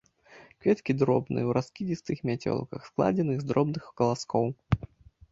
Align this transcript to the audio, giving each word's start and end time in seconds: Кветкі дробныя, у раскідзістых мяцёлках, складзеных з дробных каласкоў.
Кветкі 0.65 0.93
дробныя, 1.01 1.47
у 1.49 1.51
раскідзістых 1.57 2.17
мяцёлках, 2.29 2.81
складзеных 2.91 3.37
з 3.43 3.47
дробных 3.51 3.85
каласкоў. 4.01 4.45